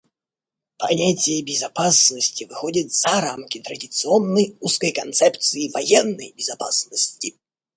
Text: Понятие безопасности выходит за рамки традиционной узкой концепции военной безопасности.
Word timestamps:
Понятие 0.79 1.43
безопасности 1.43 2.45
выходит 2.45 2.91
за 2.91 3.21
рамки 3.21 3.59
традиционной 3.59 4.57
узкой 4.59 4.93
концепции 4.93 5.69
военной 5.69 6.31
безопасности. 6.35 7.35